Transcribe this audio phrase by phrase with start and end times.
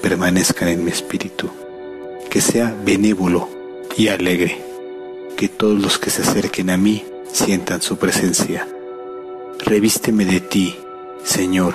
[0.00, 1.50] permanezcan en mi espíritu,
[2.30, 3.48] que sea benévolo
[3.96, 4.62] y alegre,
[5.36, 8.66] que todos los que se acerquen a mí sientan su presencia.
[9.58, 10.76] Revísteme de ti,
[11.24, 11.74] Señor,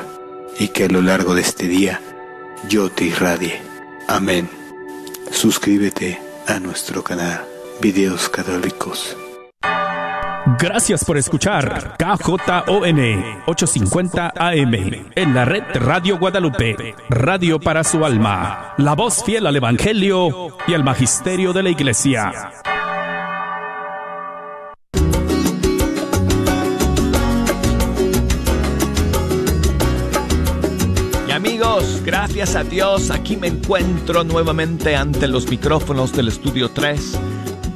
[0.57, 2.01] y que a lo largo de este día
[2.69, 3.61] yo te irradie.
[4.07, 4.49] Amén.
[5.31, 7.45] Suscríbete a nuestro canal
[7.81, 9.17] Videos Católicos.
[10.59, 12.99] Gracias por escuchar KJON
[13.45, 14.73] 850 AM
[15.15, 20.73] en la red Radio Guadalupe, radio para su alma, la voz fiel al Evangelio y
[20.73, 22.51] al Magisterio de la Iglesia.
[31.27, 37.19] Y amigos, gracias a Dios, aquí me encuentro nuevamente ante los micrófonos del Estudio 3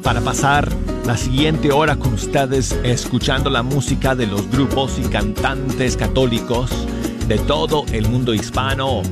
[0.04, 0.70] para pasar
[1.07, 6.70] la siguiente hora con ustedes escuchando la música de los grupos y cantantes católicos
[7.29, 9.03] de todo el mundo hispano.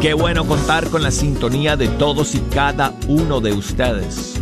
[0.00, 4.40] Qué bueno contar con la sintonía de todos y cada uno de ustedes.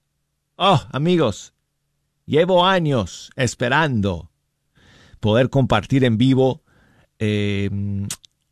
[0.58, 1.54] Oh, amigos,
[2.30, 4.30] Llevo años esperando
[5.20, 6.62] poder compartir en vivo
[7.18, 7.72] eh,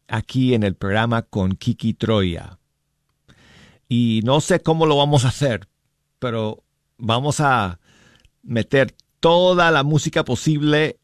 [0.08, 2.58] aquí en el programa con Kiki Troya.
[3.88, 5.68] Y no sé cómo lo vamos a hacer,
[6.18, 6.64] pero
[6.98, 7.80] vamos a
[8.42, 11.00] meter toda la música posible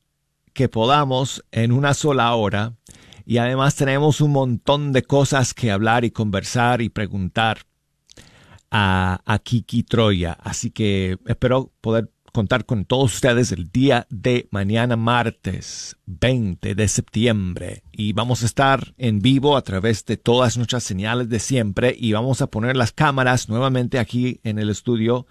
[0.53, 2.73] que podamos en una sola hora.
[3.23, 7.67] Y además tenemos un montón de cosas que hablar y conversar y preguntar
[8.71, 10.33] a, a Kiki Troya.
[10.41, 16.87] Así que espero poder contar con todos ustedes el día de mañana martes 20 de
[16.87, 17.83] septiembre.
[17.91, 22.11] Y vamos a estar en vivo a través de todas nuestras señales de siempre y
[22.11, 25.27] vamos a poner las cámaras nuevamente aquí en el estudio.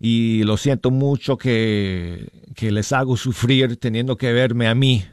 [0.00, 5.04] Y lo siento mucho que, que les hago sufrir teniendo que verme a mí.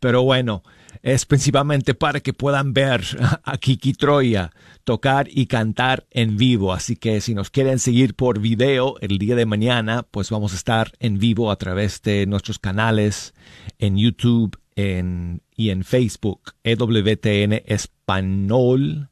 [0.00, 0.62] Pero bueno
[1.06, 3.00] es principalmente para que puedan ver
[3.44, 4.50] a Kiki Troya
[4.82, 6.72] tocar y cantar en vivo.
[6.72, 10.56] Así que si nos quieren seguir por video el día de mañana, pues vamos a
[10.56, 13.34] estar en vivo a través de nuestros canales
[13.78, 19.08] en YouTube en, y en Facebook, EWTN Español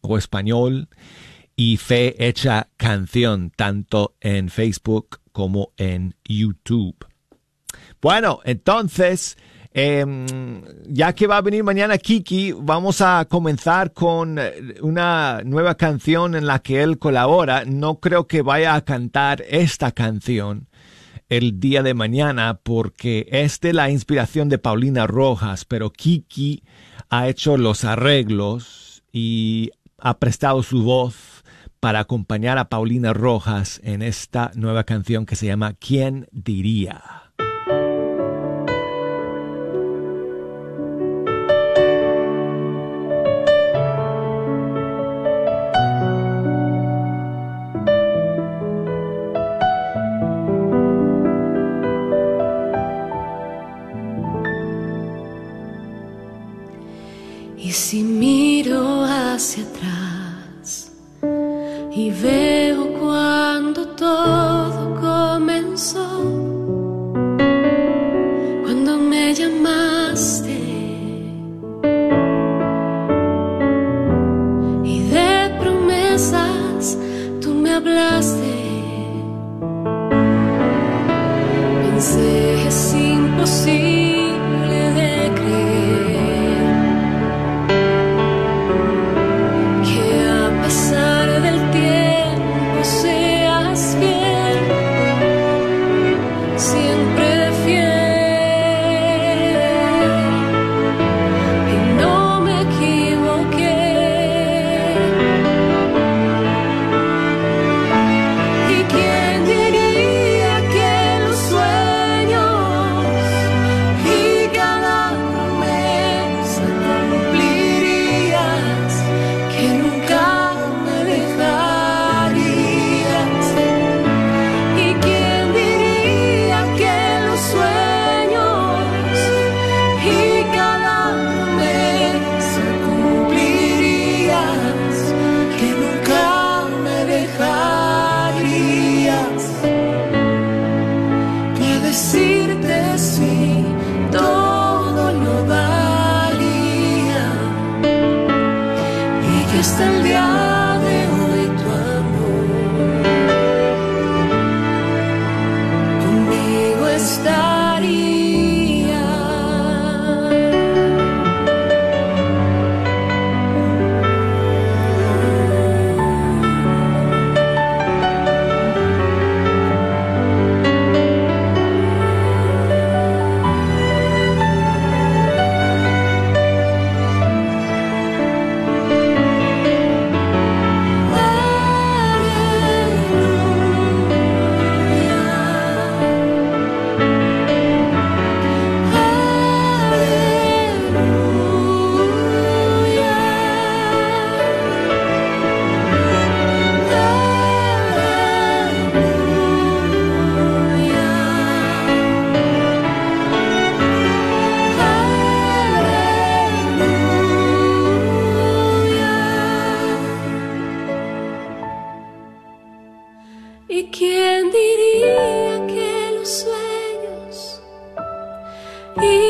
[0.00, 0.88] o Español
[1.54, 7.06] y Fe Hecha Canción, tanto en Facebook como en YouTube.
[8.02, 9.36] Bueno, entonces
[9.78, 15.74] Em, ya que va a venir mañana Kiki, vamos a comenzar con eh, una nueva
[15.74, 17.66] canción en la que él colabora.
[17.66, 20.68] No creo que vaya a cantar esta canción
[21.28, 26.62] el día de mañana porque es de la inspiración de Paulina Rojas, pero Kiki
[27.10, 31.44] ha hecho los arreglos y ha prestado su voz
[31.80, 37.25] para acompañar a Paulina Rojas en esta nueva canción que se llama ¿Quién diría?
[59.36, 60.90] Miro hacia atrás
[61.94, 62.65] y veo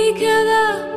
[0.08, 0.95] y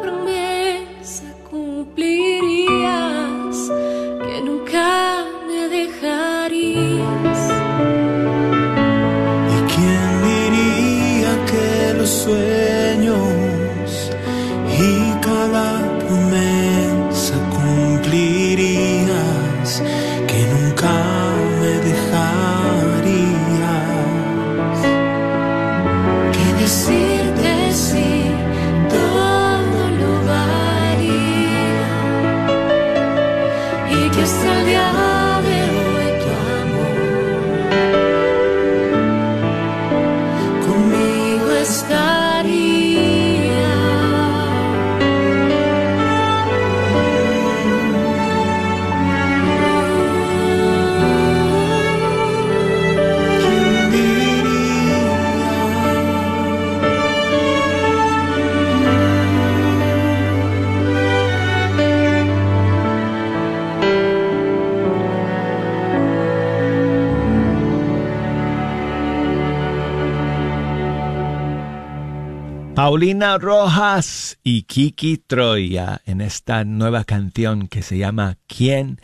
[73.00, 79.00] Paulina Rojas y Kiki Troya en esta nueva canción que se llama ¿Quién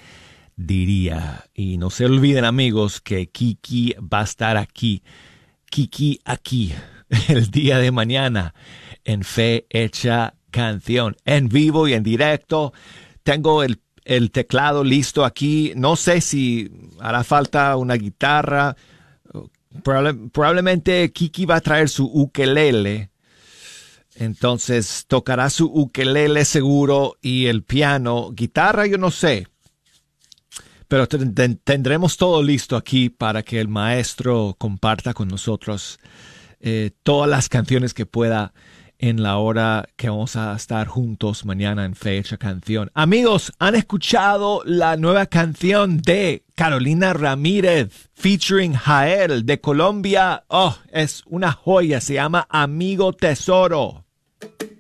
[0.58, 1.46] diría?
[1.54, 5.02] Y no se olviden amigos que Kiki va a estar aquí,
[5.72, 6.74] Kiki aquí,
[7.30, 8.54] el día de mañana
[9.06, 12.74] en Fe Hecha Canción, en vivo y en directo.
[13.24, 15.72] Tengo el, el teclado listo aquí.
[15.78, 18.76] No sé si hará falta una guitarra.
[19.86, 23.12] Probable- probablemente Kiki va a traer su ukelele.
[24.16, 28.32] Entonces tocará su ukelele seguro y el piano.
[28.32, 29.48] Guitarra yo no sé.
[30.88, 36.00] Pero ten- ten- tendremos todo listo aquí para que el maestro comparta con nosotros
[36.62, 38.54] eh, todas las canciones que pueda
[38.98, 42.90] en la hora que vamos a estar juntos mañana en Fecha Canción.
[42.94, 50.46] Amigos, ¿han escuchado la nueva canción de Carolina Ramírez featuring Jael de Colombia?
[50.48, 54.05] Oh, es una joya, se llama Amigo Tesoro.
[54.42, 54.75] Hay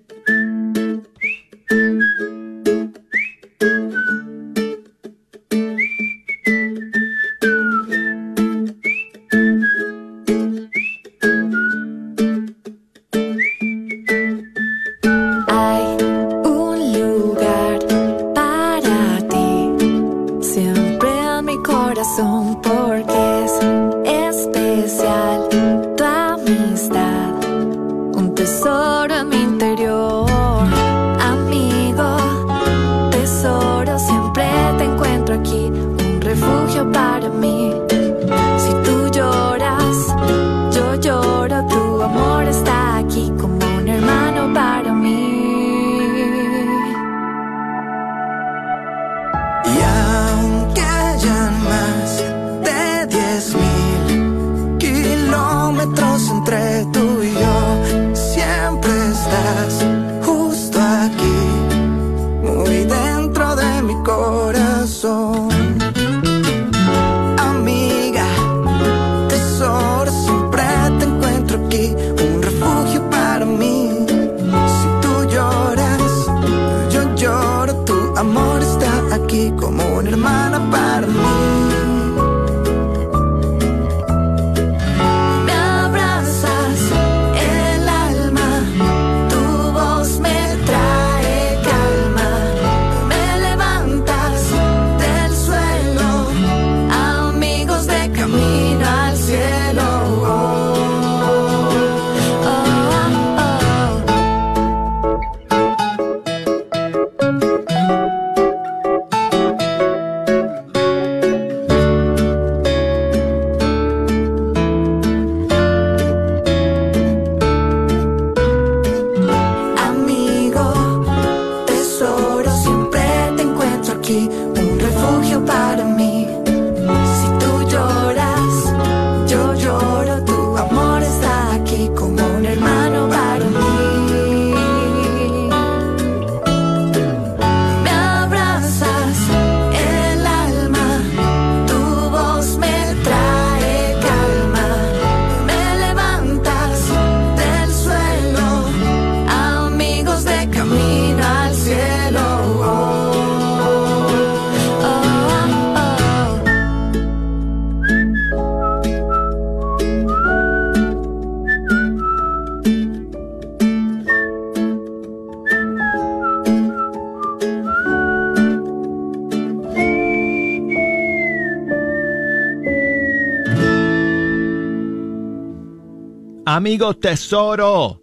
[176.65, 178.01] Amigo Tesoro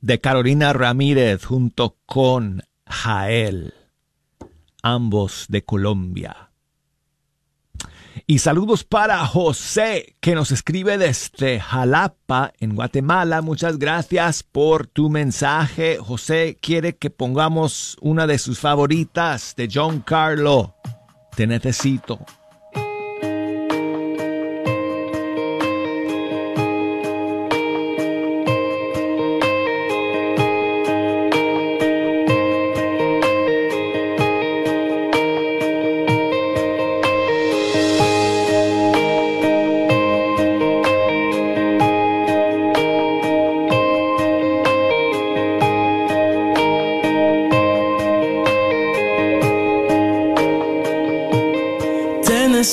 [0.00, 3.74] de Carolina Ramírez junto con Jael,
[4.84, 6.52] ambos de Colombia.
[8.24, 13.42] Y saludos para José, que nos escribe desde Jalapa, en Guatemala.
[13.42, 15.98] Muchas gracias por tu mensaje.
[15.98, 20.76] José quiere que pongamos una de sus favoritas de John Carlo.
[21.34, 22.20] Te necesito.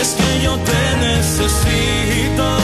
[0.00, 2.63] Es que yo te necesito,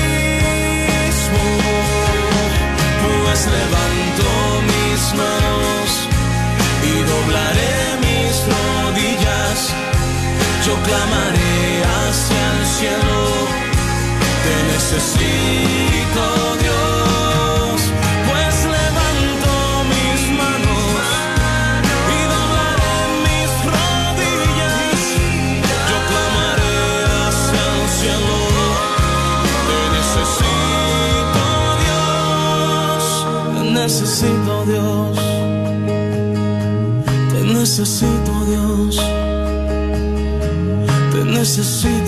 [3.31, 4.27] Pues levanto
[4.71, 5.87] mis manos
[6.83, 9.57] y doblaré mis rodillas.
[10.65, 11.59] Yo clamaré
[11.95, 13.19] hacia el cielo,
[14.43, 16.23] te necesito
[16.63, 16.90] Dios,
[37.81, 38.95] necesito Dios,
[41.11, 42.00] te necesito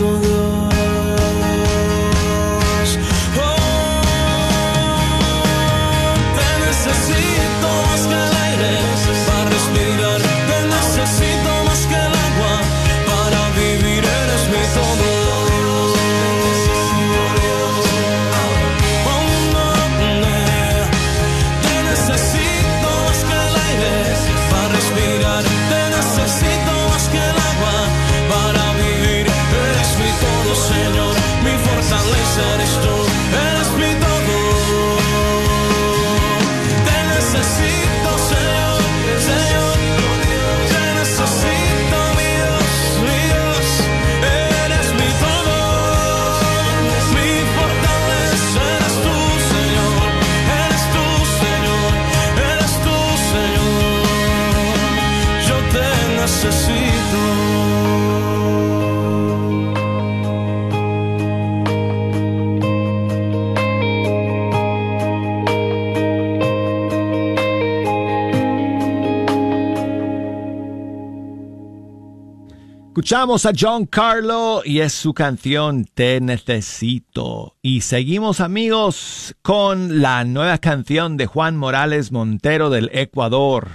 [73.03, 77.57] Escuchamos a John Carlo y es su canción Te Necesito.
[77.61, 83.67] Y seguimos amigos con la nueva canción de Juan Morales Montero del Ecuador.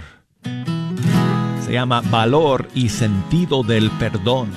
[1.63, 4.49] Se llama Valor y Sentido del Perdón.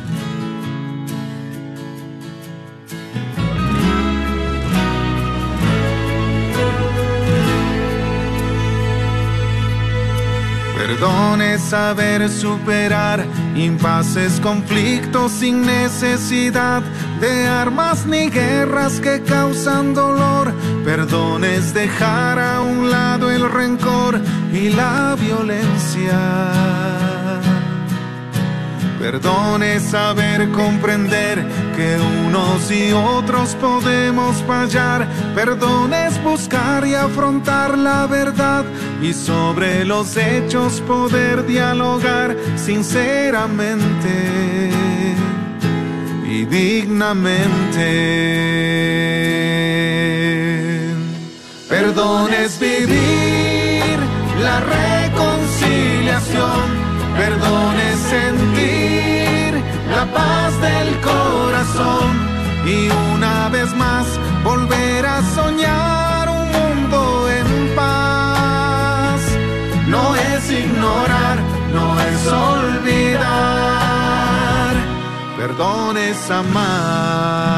[10.93, 13.25] Perdón es saber superar
[13.57, 16.83] impases, conflictos sin necesidad
[17.19, 20.53] de armas ni guerras que causan dolor.
[20.85, 24.21] Perdón es dejar a un lado el rencor
[24.53, 26.21] y la violencia.
[29.01, 31.43] Perdón es saber comprender
[31.75, 35.09] que unos y otros podemos fallar.
[35.35, 38.65] Perdón es buscar y afrontar la verdad
[39.03, 44.71] y sobre los hechos poder dialogar sinceramente
[46.25, 47.89] y dignamente.
[51.69, 53.99] Perdón es vivir
[54.41, 56.81] la reconciliación.
[57.17, 59.61] Perdón es sentir
[59.91, 62.31] la paz del corazón
[62.67, 64.07] y una vez más
[64.45, 66.12] volver a soñar
[70.61, 71.39] ignorar,
[71.73, 73.63] no es olvidar.
[75.39, 77.53] Perdón es amar.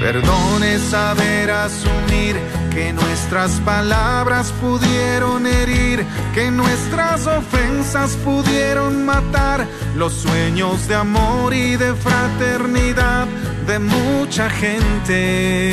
[0.00, 2.36] Perdón es saber asumir
[2.74, 11.76] que nuestras palabras pudieron herir, que nuestras ofensas pudieron matar los sueños de amor y
[11.76, 13.28] de fraternidad
[13.68, 15.72] de mucha gente.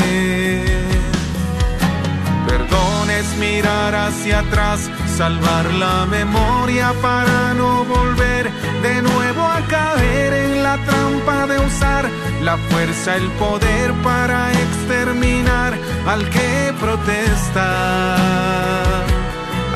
[2.47, 4.87] Perdón es mirar hacia atrás,
[5.17, 8.51] salvar la memoria para no volver
[8.83, 15.73] de nuevo a caer en la trampa de usar la fuerza, el poder para exterminar
[16.07, 18.95] al que protesta,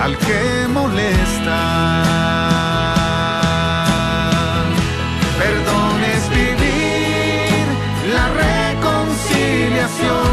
[0.01, 1.59] al que molesta.
[5.37, 7.65] Perdón es vivir
[8.15, 10.31] la reconciliación,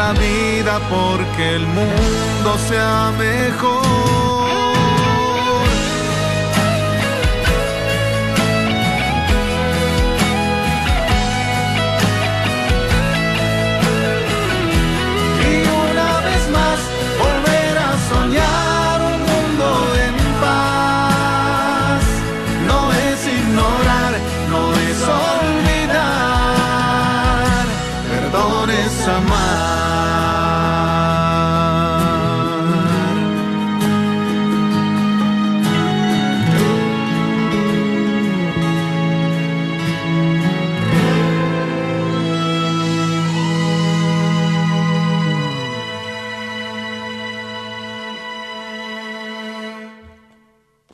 [0.00, 4.39] la vida porque el mundo sea mejor.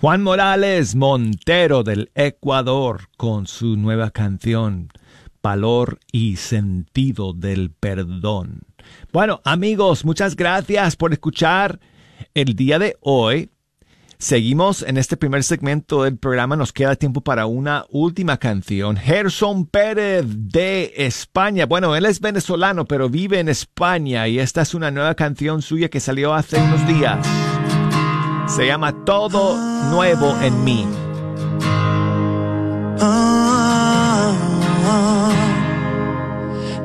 [0.07, 4.89] Juan Morales Montero del Ecuador con su nueva canción
[5.43, 8.61] Valor y Sentido del Perdón.
[9.13, 11.81] Bueno, amigos, muchas gracias por escuchar
[12.35, 13.51] el día de hoy.
[14.17, 16.55] Seguimos en este primer segmento del programa.
[16.55, 18.97] Nos queda tiempo para una última canción.
[18.97, 21.67] Gerson Pérez de España.
[21.67, 25.89] Bueno, él es venezolano, pero vive en España y esta es una nueva canción suya
[25.89, 27.27] que salió hace unos días.
[28.47, 29.57] Se llama Todo
[29.91, 30.87] Nuevo en mí.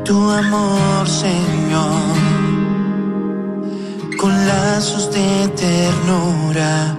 [0.03, 2.01] tu amor, Señor,
[4.19, 6.97] con lazos de ternura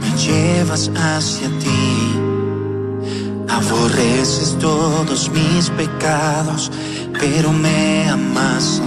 [0.00, 2.18] me llevas hacia ti.
[3.48, 6.72] Aborreces todos mis pecados,
[7.20, 8.80] pero me amas.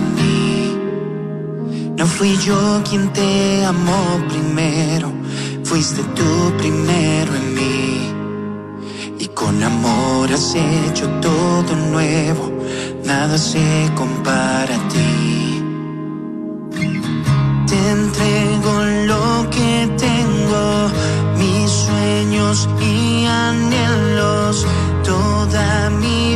[1.98, 5.12] No fui yo quien te amó primero,
[5.64, 8.14] fuiste tú primero en mí.
[9.18, 12.52] Y con amor has hecho todo nuevo,
[13.04, 15.64] nada se compara a ti.
[17.66, 18.74] Te entrego
[19.12, 20.92] lo que tengo,
[21.40, 24.68] mis sueños y anhelos,
[25.04, 26.27] toda mi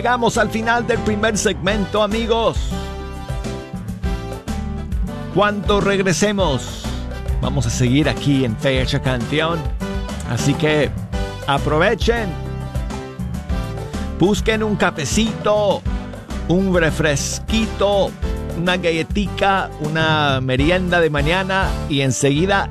[0.00, 2.56] Llegamos al final del primer segmento, amigos.
[5.34, 6.84] Cuando regresemos,
[7.42, 9.58] vamos a seguir aquí en Fecha Canción.
[10.30, 10.90] Así que
[11.46, 12.30] aprovechen.
[14.18, 15.82] Busquen un cafecito,
[16.48, 18.10] un refresquito,
[18.56, 22.70] una galletica, una merienda de mañana y enseguida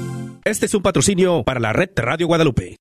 [0.43, 2.77] Este es un patrocinio para la red Radio Guadalupe.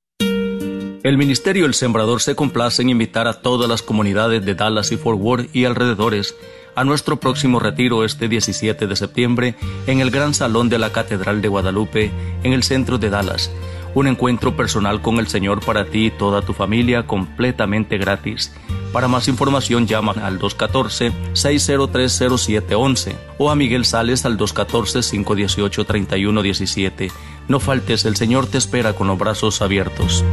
[1.02, 4.96] El Ministerio El Sembrador se complace en invitar a todas las comunidades de Dallas y
[4.96, 6.34] Fort Worth y alrededores
[6.74, 11.42] a nuestro próximo retiro este 17 de septiembre en el Gran Salón de la Catedral
[11.42, 12.10] de Guadalupe
[12.42, 13.50] en el centro de Dallas.
[13.94, 18.54] Un encuentro personal con el Señor para ti y toda tu familia completamente gratis.
[18.92, 27.12] Para más información llama al 214-6030711 o a Miguel Sales al 214-518-3117.
[27.50, 30.24] No faltes, el Señor te espera con los brazos abiertos.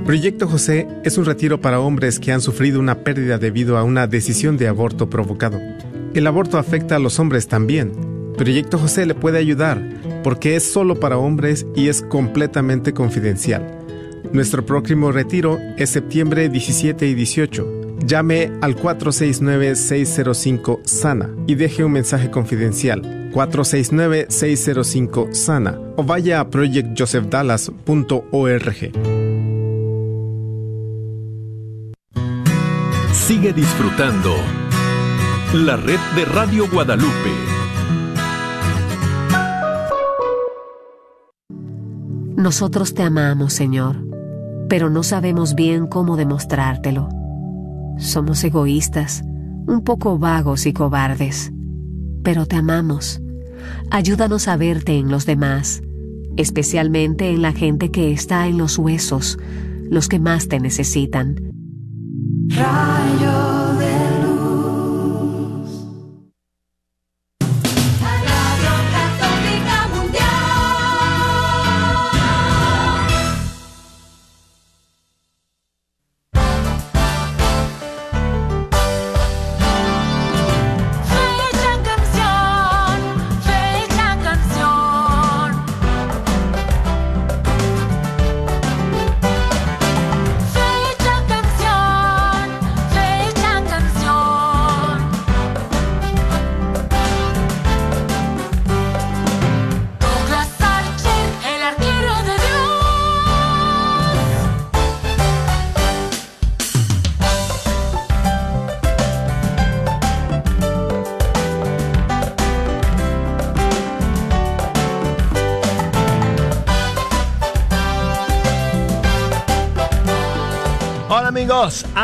[0.05, 4.09] Proyecto José es un retiro para hombres que han sufrido una pérdida debido a una
[4.09, 5.61] decisión de aborto provocado.
[6.15, 7.93] El aborto afecta a los hombres también.
[8.37, 9.81] Proyecto José le puede ayudar
[10.25, 13.79] porque es solo para hombres y es completamente confidencial.
[14.33, 17.82] Nuestro próximo retiro es septiembre 17 y 18.
[18.05, 23.31] Llame al 469-605-SANA y deje un mensaje confidencial.
[23.33, 28.93] 469-605-SANA o vaya a projectjosephdallas.org.
[33.13, 34.35] Sigue disfrutando
[35.55, 37.31] la red de Radio Guadalupe.
[42.37, 43.99] Nosotros te amamos, Señor,
[44.69, 47.22] pero no sabemos bien cómo demostrártelo.
[47.99, 49.23] Somos egoístas,
[49.67, 51.53] un poco vagos y cobardes,
[52.23, 53.21] pero te amamos.
[53.91, 55.83] Ayúdanos a verte en los demás,
[56.37, 59.39] especialmente en la gente que está en los huesos,
[59.91, 61.37] los que más te necesitan.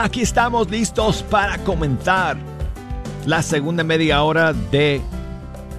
[0.09, 2.39] Aquí estamos listos para comenzar
[3.27, 5.03] la segunda media hora de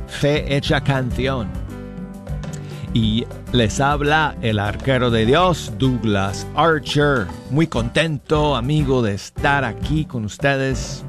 [0.08, 1.50] Fe Hecha Canción.
[2.94, 7.26] Y les habla el arquero de Dios, Douglas Archer.
[7.50, 11.04] Muy contento, amigo, de estar aquí con ustedes,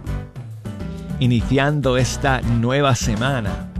[1.18, 3.70] iniciando esta nueva semana.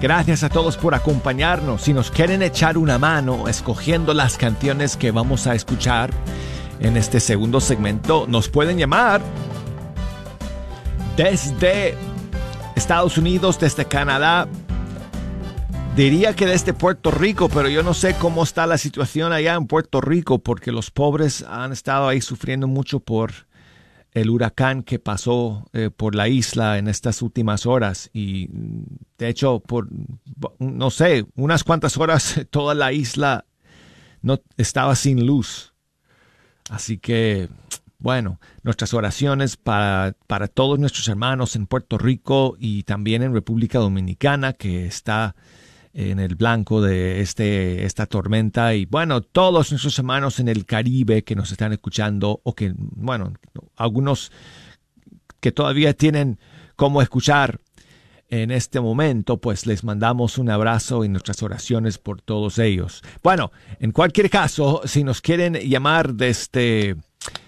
[0.00, 1.82] Gracias a todos por acompañarnos.
[1.82, 6.10] Si nos quieren echar una mano escogiendo las canciones que vamos a escuchar
[6.80, 9.20] en este segundo segmento, nos pueden llamar
[11.16, 11.94] desde
[12.76, 14.48] Estados Unidos, desde Canadá.
[15.96, 19.66] Diría que desde Puerto Rico, pero yo no sé cómo está la situación allá en
[19.66, 23.32] Puerto Rico, porque los pobres han estado ahí sufriendo mucho por
[24.12, 28.48] el huracán que pasó eh, por la isla en estas últimas horas y
[29.18, 29.88] de hecho por
[30.58, 33.44] no sé unas cuantas horas toda la isla
[34.22, 35.74] no estaba sin luz
[36.68, 37.48] así que
[37.98, 43.78] bueno nuestras oraciones para, para todos nuestros hermanos en Puerto Rico y también en República
[43.78, 45.34] Dominicana que está
[45.98, 48.74] en el blanco de este, esta tormenta.
[48.74, 53.32] Y bueno, todos nuestros hermanos en el Caribe que nos están escuchando o que, bueno,
[53.76, 54.30] algunos
[55.40, 56.38] que todavía tienen
[56.76, 57.60] cómo escuchar
[58.28, 63.02] en este momento, pues les mandamos un abrazo y nuestras oraciones por todos ellos.
[63.22, 66.96] Bueno, en cualquier caso, si nos quieren llamar desde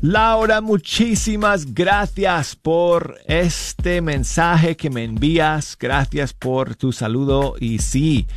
[0.00, 5.76] Laura, muchísimas gracias por este mensaje que me envías.
[5.76, 7.56] Gracias por tu saludo.
[7.58, 8.28] Y sí,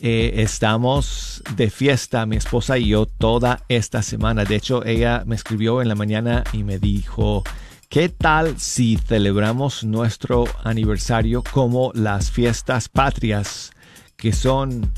[0.00, 4.44] eh, estamos de fiesta, mi esposa y yo, toda esta semana.
[4.44, 7.42] De hecho, ella me escribió en la mañana y me dijo,
[7.92, 13.70] ¿qué tal si celebramos nuestro aniversario como las fiestas patrias,
[14.16, 14.90] que son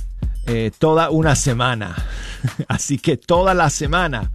[0.46, 1.96] eh, toda una semana?
[2.68, 4.30] Así que toda la semana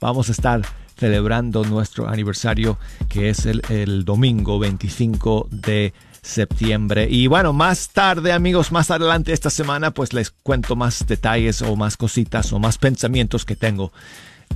[0.00, 0.60] vamos a estar
[0.96, 7.06] celebrando nuestro aniversario que es el, el domingo 25 de septiembre.
[7.08, 11.76] Y bueno, más tarde amigos, más adelante esta semana pues les cuento más detalles o
[11.76, 13.92] más cositas o más pensamientos que tengo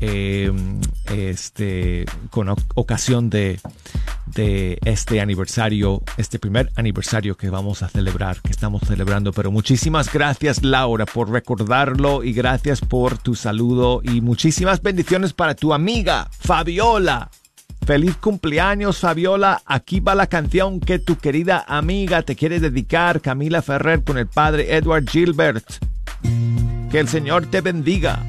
[0.01, 0.53] eh,
[1.13, 3.61] este, con ocasión de,
[4.27, 9.33] de este aniversario, este primer aniversario que vamos a celebrar, que estamos celebrando.
[9.33, 15.55] Pero muchísimas gracias Laura por recordarlo y gracias por tu saludo y muchísimas bendiciones para
[15.55, 17.31] tu amiga Fabiola.
[17.87, 23.61] Feliz cumpleaños Fabiola, aquí va la canción que tu querida amiga te quiere dedicar, Camila
[23.61, 25.65] Ferrer con el padre Edward Gilbert.
[26.91, 28.23] Que el Señor te bendiga.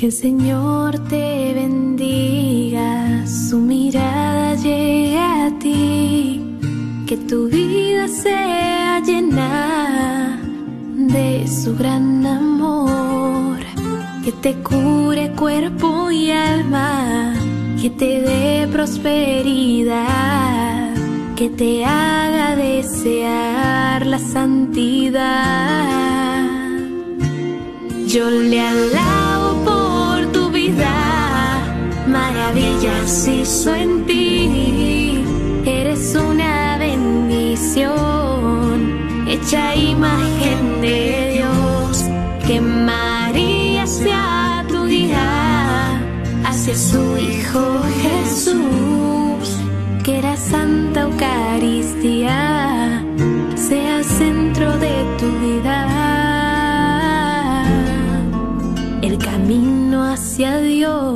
[0.00, 6.40] Que el Señor te bendiga, su mirada llegue a ti,
[7.06, 10.40] que tu vida sea llena
[10.96, 13.58] de su gran amor,
[14.24, 17.34] que te cure cuerpo y alma,
[17.82, 20.04] que te dé prosperidad,
[21.36, 25.90] que te haga desear la santidad.
[28.06, 29.49] Yo le alabo
[32.50, 35.22] maravillas hizo en ti.
[35.64, 37.98] Eres una bendición,
[39.28, 42.04] hecha imagen de Dios.
[42.46, 46.00] Que María sea tu guía
[46.44, 49.56] hacia su Hijo Jesús.
[50.02, 53.04] Que la Santa Eucaristía
[53.54, 55.86] sea centro de tu vida
[59.02, 61.09] el camino hacia Dios.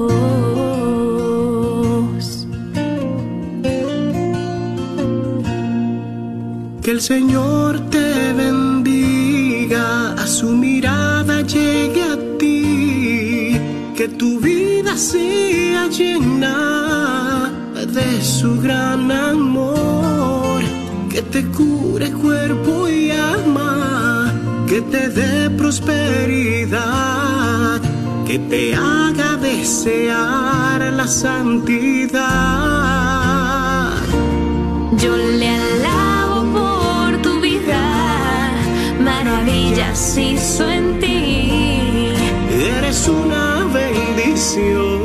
[7.10, 13.60] Señor te bendiga, a su mirada llegue a ti,
[13.94, 17.52] que tu vida sea llena
[17.98, 20.62] de su gran amor,
[21.10, 24.32] que te cure cuerpo y alma,
[24.66, 26.80] que te dé prosperidad,
[28.26, 32.24] que te haga desear la santidad.
[34.96, 35.73] Yo le
[40.16, 42.12] hizo en ti.
[42.50, 45.00] Eres una bendición,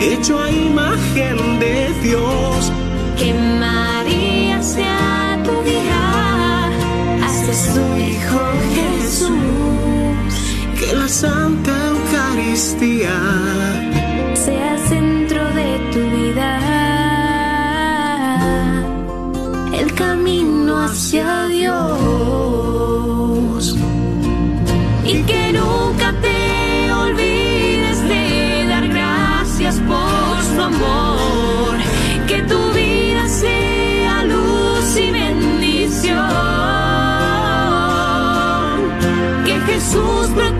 [0.00, 2.72] hecho a imagen de Dios.
[3.18, 6.70] Que María sea tu guía
[7.24, 8.42] hacia su Hijo
[8.76, 10.32] Jesús.
[10.78, 13.16] Que la Santa Eucaristía
[14.34, 16.50] sea centro de tu vida,
[19.80, 22.09] el camino hacia Dios.
[39.90, 40.59] Jesús proteja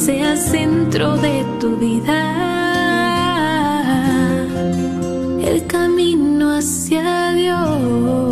[0.00, 2.16] sea centro de tu vida.
[5.44, 8.30] El camino hacia Dios.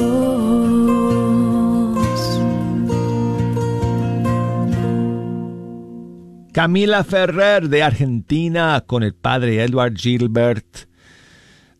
[6.55, 10.89] Camila Ferrer de Argentina con el padre Edward Gilbert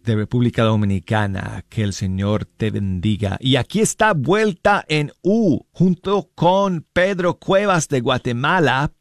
[0.05, 1.65] de República Dominicana.
[1.71, 3.39] Que el Señor te bendiga.
[3.41, 8.93] Y aquí está vuelta en U junto con Pedro Cuevas de Guatemala.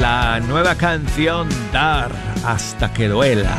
[0.00, 2.10] La nueva canción Dar
[2.44, 3.56] hasta que duela.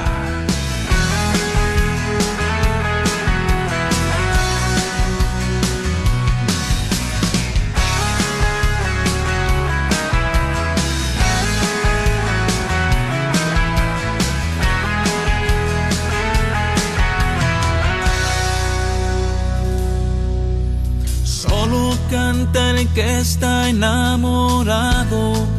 [21.24, 25.53] Solo canta el que está enamorado.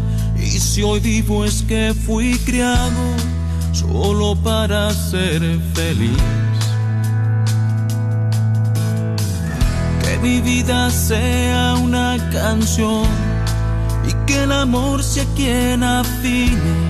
[0.75, 2.91] Si hoy vivo es que fui criado
[3.71, 5.41] solo para ser
[5.73, 6.19] feliz.
[10.03, 13.07] Que mi vida sea una canción
[14.05, 16.89] y que el amor sea quien afine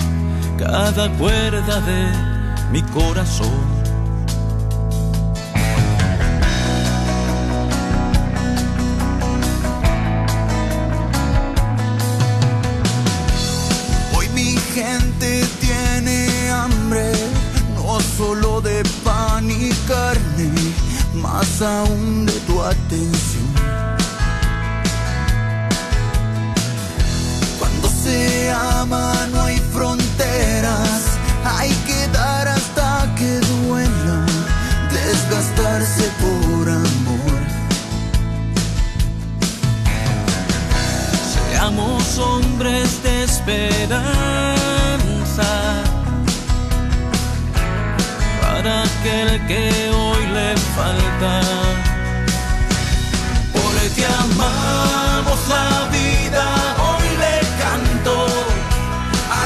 [0.59, 2.07] cada cuerda de
[2.72, 3.84] mi corazón.
[21.62, 23.45] Aún de tu atención.
[27.59, 31.03] Cuando se ama no hay fronteras,
[31.45, 34.26] hay que dar hasta que duela,
[34.92, 37.40] desgastarse por amor.
[41.34, 44.05] Seamos hombres de esperanza
[48.40, 49.93] para aquel que
[50.77, 51.41] falta.
[53.53, 56.45] Porque amamos la vida,
[56.87, 58.27] hoy le canto
[59.39, 59.43] a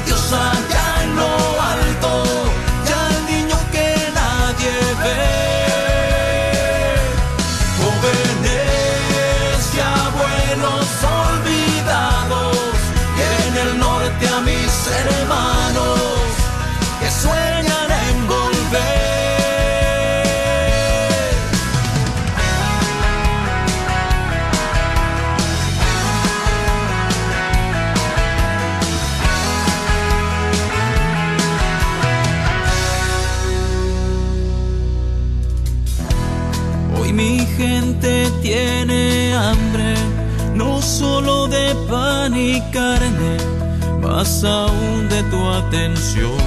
[44.45, 46.38] aún de tu atención.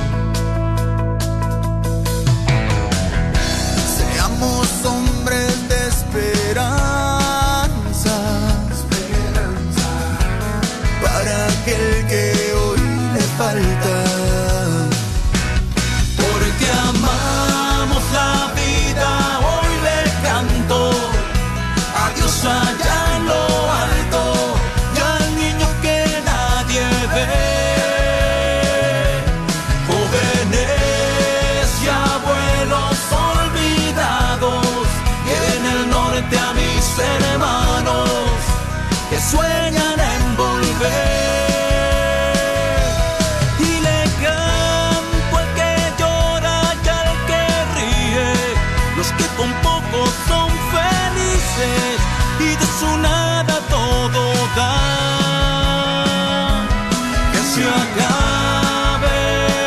[57.32, 59.20] Que se acabe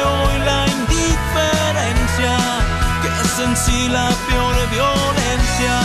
[0.05, 2.35] hoy la indiferencia,
[3.01, 5.77] que es en sí la peor violencia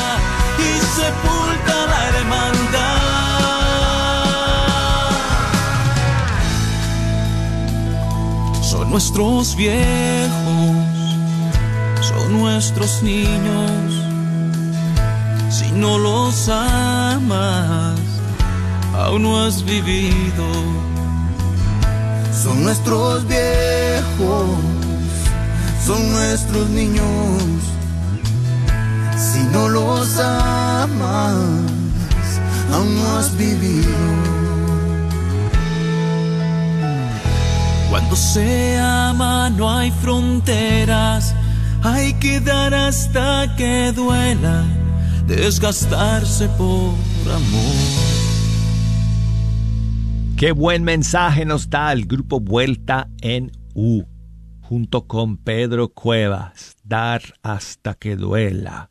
[0.59, 2.99] y sepulta la hermandad.
[8.61, 10.75] Son nuestros viejos,
[12.01, 13.93] son nuestros niños.
[15.49, 18.08] Si no los amas,
[19.09, 20.45] aún no has vivido.
[22.43, 24.49] Son nuestros viejos,
[25.85, 27.41] son nuestros niños.
[29.17, 31.35] Si no los amas,
[33.17, 33.97] has vivido.
[37.89, 41.33] Cuando se ama no hay fronteras,
[41.81, 44.63] hay que dar hasta que duela,
[45.25, 46.93] desgastarse por
[47.33, 47.98] amor.
[50.39, 54.03] Qué buen mensaje nos da el grupo Vuelta en U,
[54.61, 58.89] junto con Pedro Cuevas, dar hasta que duela.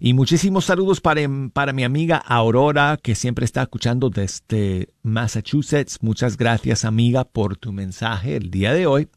[0.00, 1.20] Y muchísimos saludos para,
[1.52, 5.98] para, mi amiga Aurora, que siempre está escuchando desde Massachusetts.
[6.00, 9.08] Muchas gracias, amiga, por tu mensaje el día de hoy.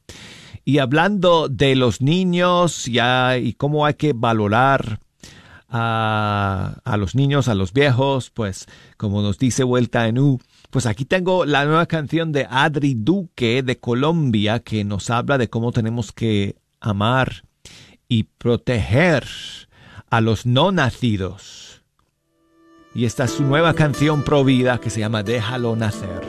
[0.64, 5.00] Y hablando de los niños y cómo hay que valorar
[5.70, 10.40] a, a los niños, a los viejos, pues como nos dice Vuelta en U,
[10.74, 15.48] pues aquí tengo la nueva canción de Adri Duque de Colombia que nos habla de
[15.48, 17.44] cómo tenemos que amar
[18.08, 19.24] y proteger
[20.10, 21.84] a los no nacidos.
[22.96, 26.26] Y esta es su nueva canción pro vida que se llama Déjalo nacer.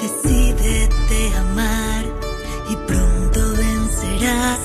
[0.00, 2.04] Decídete amar
[2.70, 4.60] y pronto vencerás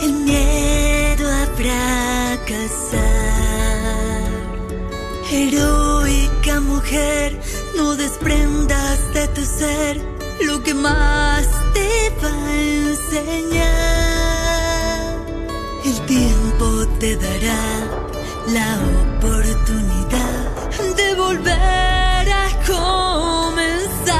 [0.00, 3.13] el miedo a fracasar.
[5.36, 7.36] Heroica mujer,
[7.76, 10.00] no desprendas de tu ser
[10.46, 13.64] lo que más te va a enseñar.
[15.84, 17.64] El tiempo te dará
[18.46, 20.44] la oportunidad
[20.98, 24.14] de volver a comenzar.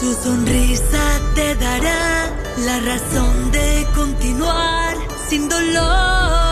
[0.00, 2.28] Su sonrisa te dará
[2.58, 4.96] la razón de continuar
[5.28, 6.45] sin dolor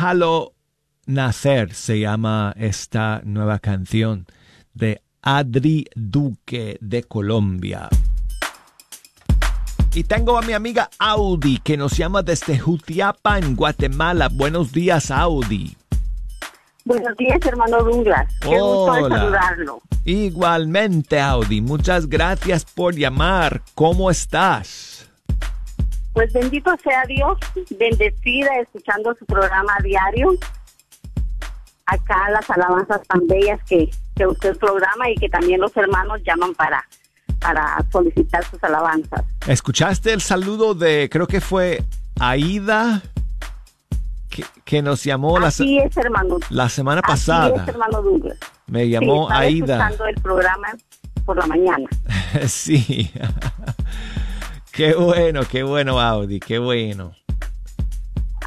[0.00, 0.54] Déjalo
[1.04, 4.24] nacer se llama esta nueva canción
[4.72, 7.90] de Adri Duque de Colombia.
[9.92, 14.30] Y tengo a mi amiga Audi que nos llama desde Jutiapa en Guatemala.
[14.32, 15.76] Buenos días, Audi.
[16.86, 18.26] Buenos días, hermano Douglas.
[18.40, 19.18] Qué gusto de Hola.
[19.18, 19.82] saludarlo.
[20.06, 21.60] Igualmente, Audi.
[21.60, 23.60] Muchas gracias por llamar.
[23.74, 24.99] ¿Cómo estás?
[26.12, 27.38] Pues bendito sea Dios,
[27.78, 30.30] bendecida escuchando su programa diario.
[31.86, 36.54] Acá las alabanzas tan bellas que, que usted programa y que también los hermanos llaman
[36.54, 36.84] para,
[37.40, 39.22] para solicitar sus alabanzas.
[39.46, 41.82] ¿Escuchaste el saludo de, creo que fue
[42.20, 43.02] Aida,
[44.28, 46.36] que, que nos llamó la, Así es, hermano.
[46.50, 47.62] la semana Así pasada?
[47.62, 48.38] es, hermano Douglas.
[48.68, 49.74] Me llamó Sí, estaba Aida.
[49.78, 50.68] escuchando el programa
[51.24, 51.88] por la mañana.
[52.48, 53.10] sí.
[54.72, 57.14] qué bueno, qué bueno, Audi, qué bueno.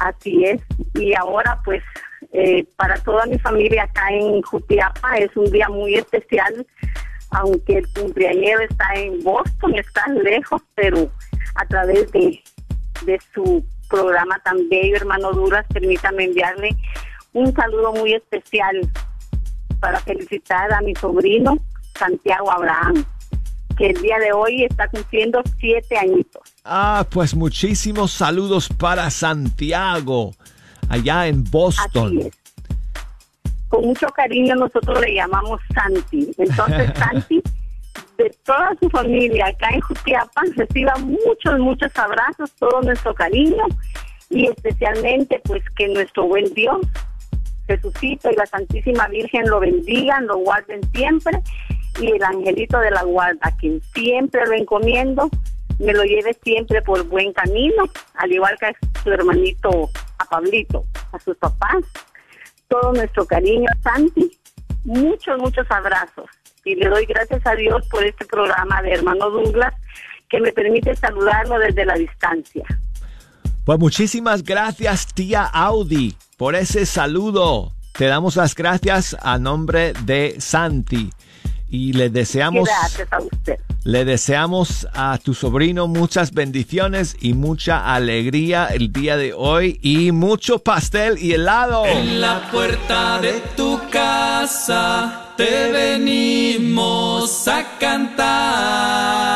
[0.00, 0.60] Así es.
[0.94, 1.82] Y ahora, pues,
[2.32, 6.66] eh, para toda mi familia acá en Jutiapa es un día muy especial,
[7.30, 11.10] aunque el cumpleañero está en Boston, está lejos, pero
[11.54, 12.42] a través de,
[13.34, 16.70] su programa tan bello, hermano Duras, permítame enviarle
[17.34, 18.80] un saludo muy especial
[19.80, 21.58] para felicitar a mi sobrino
[21.98, 23.04] Santiago Abraham,
[23.76, 26.42] que el día de hoy está cumpliendo siete añitos.
[26.64, 30.32] Ah, pues muchísimos saludos para Santiago,
[30.88, 32.30] allá en Boston.
[33.68, 36.30] con mucho cariño nosotros le llamamos Santi.
[36.38, 37.42] Entonces, Santi,
[38.18, 43.64] de toda su familia acá en Jutiapa, reciba muchos, muchos abrazos, todo nuestro cariño
[44.30, 46.78] y especialmente pues que nuestro buen Dios,
[47.66, 51.40] Jesucito y la Santísima Virgen lo bendigan, lo guarden siempre
[52.00, 55.30] y el angelito de la guarda, quien siempre lo encomiendo,
[55.78, 57.84] me lo lleve siempre por buen camino,
[58.14, 61.84] al igual que a su hermanito, a Pablito, a sus papás,
[62.68, 64.30] todo nuestro cariño, Santi,
[64.84, 66.26] muchos, muchos abrazos.
[66.64, 69.74] Y le doy gracias a Dios por este programa de Hermano Douglas
[70.28, 72.64] que me permite saludarlo desde la distancia.
[73.64, 77.72] Pues muchísimas gracias, tía Audi, por ese saludo.
[77.92, 81.10] Te damos las gracias a nombre de Santi
[81.74, 82.68] y le deseamos
[83.10, 83.58] a usted.
[83.82, 90.12] le deseamos a tu sobrino muchas bendiciones y mucha alegría el día de hoy y
[90.12, 91.84] mucho pastel y helado.
[91.84, 99.33] En la puerta de tu casa te venimos a cantar.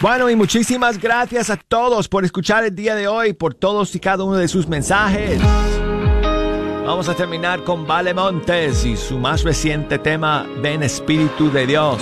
[0.00, 4.00] Bueno, y muchísimas gracias a todos por escuchar el día de hoy, por todos y
[4.00, 5.38] cada uno de sus mensajes.
[6.86, 11.98] Vamos a terminar con Vale Montes y su más reciente tema, Ven Espíritu de Dios.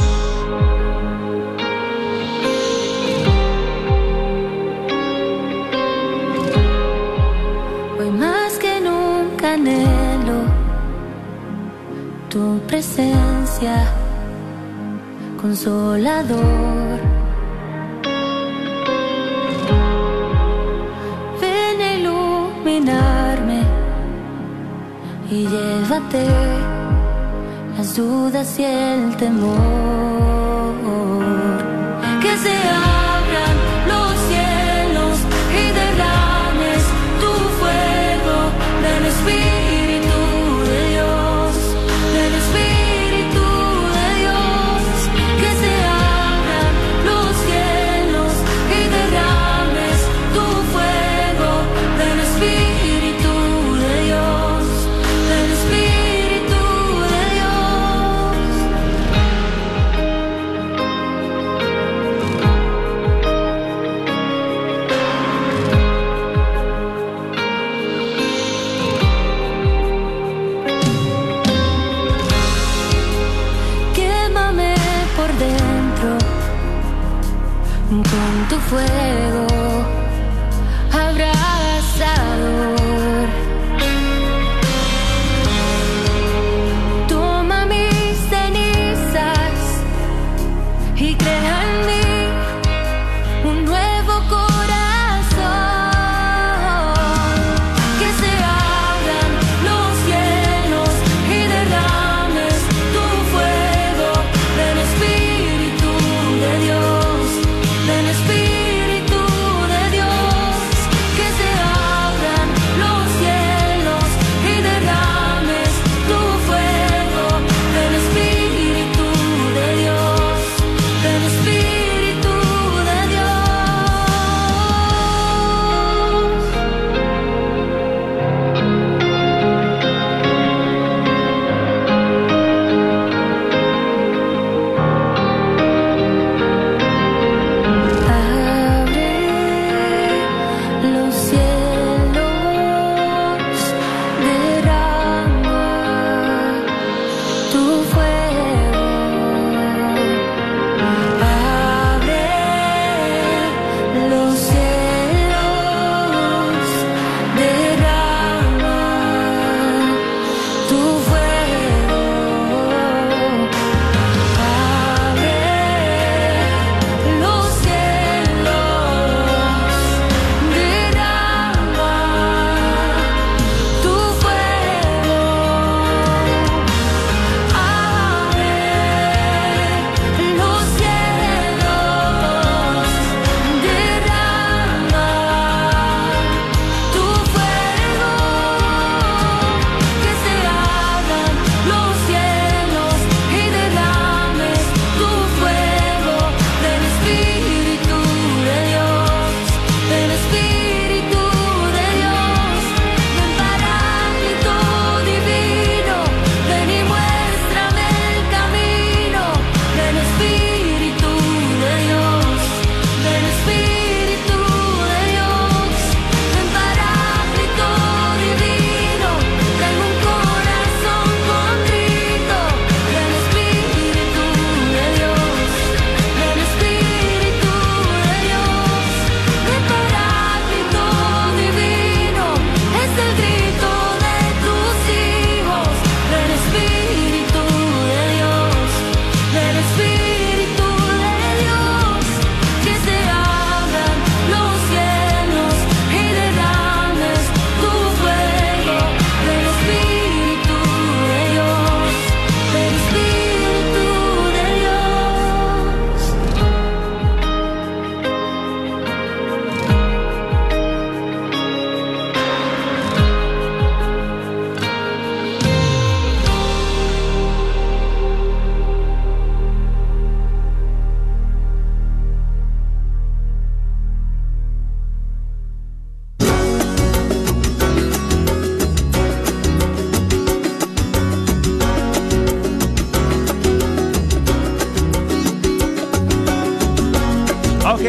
[7.98, 10.44] Hoy más que nunca anhelo
[12.30, 13.92] tu presencia,
[15.40, 17.17] consolador.
[25.30, 26.26] Y llévate
[27.76, 29.58] las dudas y el temor.
[32.22, 33.56] Que se abran
[33.88, 35.18] los cielos
[35.60, 36.82] y derrames
[37.20, 38.38] tu fuego
[38.82, 39.67] del Espíritu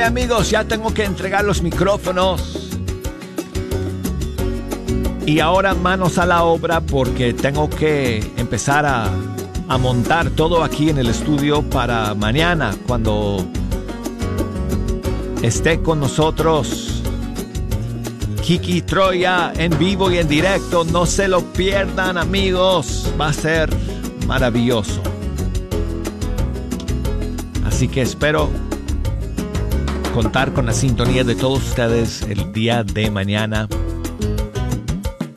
[0.01, 2.79] Amigos, ya tengo que entregar los micrófonos.
[5.25, 9.09] Y ahora manos a la obra porque tengo que empezar a,
[9.67, 13.45] a montar todo aquí en el estudio para mañana cuando
[15.43, 17.03] esté con nosotros
[18.41, 20.83] Kiki Troya en vivo y en directo.
[20.85, 23.69] No se lo pierdan amigos, va a ser
[24.25, 25.03] maravilloso.
[27.63, 28.49] Así que espero
[30.13, 33.67] contar con la sintonía de todos ustedes el día de mañana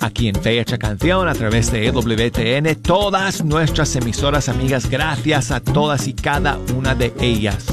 [0.01, 5.61] aquí en Fecha Canción a través de E WTN, todas nuestras emisoras amigas, gracias a
[5.61, 7.66] todas y cada una de ellas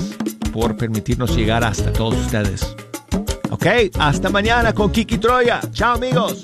[0.53, 2.75] por permitirnos llegar hasta todos ustedes.
[3.49, 3.65] Ok,
[3.99, 5.59] hasta mañana con Kiki Troya.
[5.71, 6.43] Chao amigos.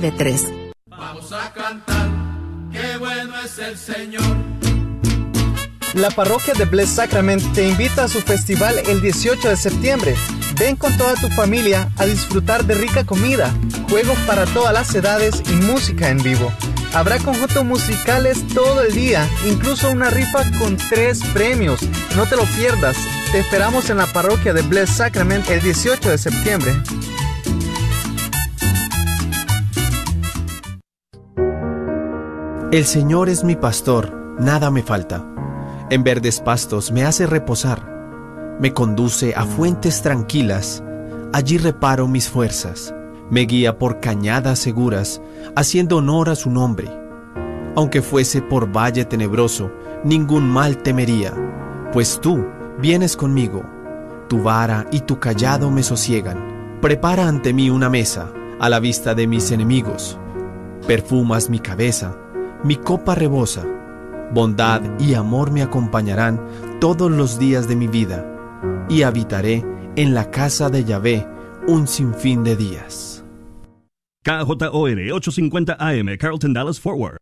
[0.87, 2.09] Vamos a cantar,
[2.71, 4.23] qué bueno es el Señor.
[5.93, 10.15] La parroquia de Blessed Sacrament te invita a su festival el 18 de septiembre.
[10.57, 13.53] Ven con toda tu familia a disfrutar de rica comida,
[13.89, 16.51] juegos para todas las edades y música en vivo.
[16.93, 21.81] Habrá conjuntos musicales todo el día, incluso una rifa con tres premios.
[22.15, 22.97] No te lo pierdas.
[23.31, 26.73] Te esperamos en la parroquia de Blessed Sacrament el 18 de septiembre.
[32.71, 35.25] El Señor es mi pastor, nada me falta.
[35.89, 37.85] En verdes pastos me hace reposar.
[38.61, 40.81] Me conduce a fuentes tranquilas.
[41.33, 42.95] Allí reparo mis fuerzas.
[43.29, 45.21] Me guía por cañadas seguras,
[45.53, 46.89] haciendo honor a su nombre.
[47.75, 49.69] Aunque fuese por valle tenebroso,
[50.05, 51.33] ningún mal temería,
[51.91, 52.45] pues tú
[52.79, 53.65] vienes conmigo.
[54.29, 56.79] Tu vara y tu callado me sosiegan.
[56.79, 60.17] Prepara ante mí una mesa, a la vista de mis enemigos.
[60.87, 62.15] Perfumas mi cabeza,
[62.63, 63.65] mi copa rebosa.
[64.33, 66.39] Bondad y amor me acompañarán
[66.79, 68.25] todos los días de mi vida,
[68.89, 71.27] y habitaré en la casa de Yahvé
[71.67, 73.25] un sinfín de días.
[74.23, 77.17] KJOR 850 AM, Carlton Dallas Forward.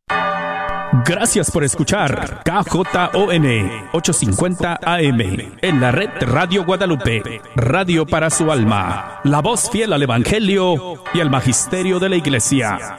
[1.05, 3.45] Gracias por escuchar KJON
[3.93, 5.21] 850 AM
[5.61, 11.19] en la red Radio Guadalupe, radio para su alma, la voz fiel al Evangelio y
[11.19, 12.97] al Magisterio de la Iglesia.